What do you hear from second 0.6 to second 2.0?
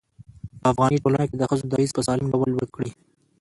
په افغاني ټولنه کې د ښځو دريځ